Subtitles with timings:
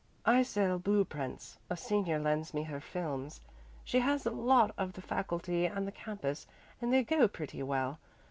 [0.25, 1.59] I sell blue prints.
[1.69, 3.39] A senior lends me her films.
[3.83, 6.47] She has a lot of the faculty and the campus,
[6.81, 7.99] and they go pretty well.